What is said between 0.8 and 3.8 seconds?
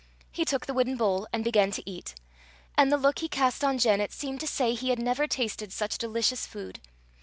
bowl, and began to eat; and the look he cast on